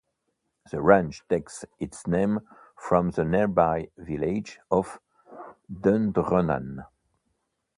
The 0.71 0.81
range 0.81 1.21
takes 1.29 1.63
its 1.77 2.07
name 2.07 2.39
from 2.75 3.11
the 3.11 3.23
nearby 3.23 3.91
village 3.99 4.59
of 4.71 4.99
Dundrennan. 5.71 6.85